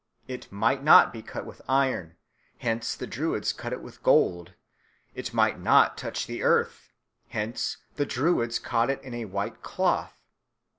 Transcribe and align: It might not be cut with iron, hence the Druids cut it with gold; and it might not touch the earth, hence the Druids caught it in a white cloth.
It 0.27 0.51
might 0.51 0.83
not 0.83 1.13
be 1.13 1.21
cut 1.21 1.45
with 1.45 1.61
iron, 1.69 2.15
hence 2.57 2.95
the 2.95 3.05
Druids 3.05 3.53
cut 3.53 3.71
it 3.71 3.83
with 3.83 4.01
gold; 4.01 4.47
and 4.47 4.55
it 5.27 5.31
might 5.31 5.59
not 5.59 5.95
touch 5.95 6.25
the 6.25 6.41
earth, 6.41 6.91
hence 7.27 7.77
the 7.97 8.05
Druids 8.07 8.57
caught 8.57 8.89
it 8.89 8.99
in 9.03 9.13
a 9.13 9.25
white 9.25 9.61
cloth. 9.61 10.17